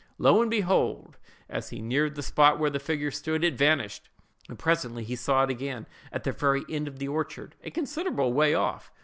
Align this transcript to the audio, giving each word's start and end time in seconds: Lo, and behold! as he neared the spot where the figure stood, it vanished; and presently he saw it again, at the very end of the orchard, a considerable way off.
Lo, 0.17 0.41
and 0.41 0.49
behold! 0.49 1.19
as 1.47 1.69
he 1.69 1.79
neared 1.79 2.15
the 2.15 2.23
spot 2.23 2.57
where 2.57 2.71
the 2.71 2.79
figure 2.79 3.11
stood, 3.11 3.43
it 3.43 3.53
vanished; 3.53 4.09
and 4.49 4.57
presently 4.57 5.03
he 5.03 5.15
saw 5.15 5.43
it 5.43 5.51
again, 5.51 5.85
at 6.11 6.23
the 6.23 6.31
very 6.31 6.63
end 6.67 6.87
of 6.87 6.97
the 6.97 7.07
orchard, 7.07 7.53
a 7.63 7.69
considerable 7.69 8.33
way 8.33 8.55
off. 8.55 8.91